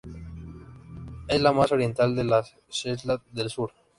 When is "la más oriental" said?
1.39-2.15